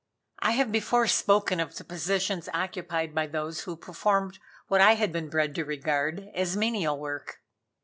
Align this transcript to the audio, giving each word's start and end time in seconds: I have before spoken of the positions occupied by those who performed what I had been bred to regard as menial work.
I 0.39 0.53
have 0.53 0.71
before 0.71 1.05
spoken 1.05 1.59
of 1.59 1.75
the 1.77 1.83
positions 1.83 2.49
occupied 2.55 3.13
by 3.13 3.27
those 3.27 3.59
who 3.65 3.75
performed 3.75 4.39
what 4.67 4.81
I 4.81 4.95
had 4.95 5.11
been 5.11 5.29
bred 5.29 5.53
to 5.53 5.63
regard 5.63 6.27
as 6.33 6.57
menial 6.57 6.97
work. 6.97 7.39